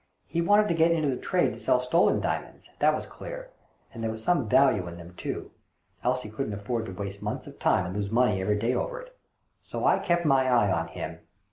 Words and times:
He 0.25 0.41
wanted 0.41 0.67
to 0.67 0.73
get 0.73 0.89
into 0.89 1.09
the 1.09 1.21
trade 1.21 1.51
to 1.51 1.59
sell 1.59 1.79
stolen 1.79 2.19
diamonds, 2.19 2.71
that 2.79 2.95
was 2.95 3.05
clear; 3.05 3.51
and 3.93 4.03
there 4.03 4.09
was 4.09 4.23
some 4.23 4.49
value 4.49 4.87
in 4.87 4.97
them 4.97 5.13
too, 5.13 5.51
else 6.03 6.23
he 6.23 6.29
couldn't 6.31 6.53
afford 6.55 6.87
to 6.87 6.91
waste 6.91 7.21
months 7.21 7.45
of 7.45 7.59
time 7.59 7.85
and 7.85 7.95
lose 7.95 8.09
money 8.09 8.41
every 8.41 8.57
day 8.57 8.73
over 8.73 8.99
it. 9.01 9.15
So 9.63 9.85
I 9.85 9.99
kept 9.99 10.25
my 10.25 10.47
eye 10.49 10.71
on 10.71 10.87
him. 10.87 11.19